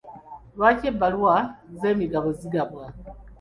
[0.55, 1.35] Lwaki ebbaluwa
[1.79, 2.85] z'emigabo zigabwa?